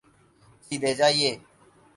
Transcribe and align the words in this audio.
سیدھے 0.65 0.91
جائیے 0.99 1.31